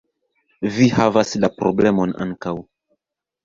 -Vi 0.77 0.87
havas 1.01 1.35
la 1.45 1.51
problemon 1.61 2.19
ankaŭ 2.29 2.59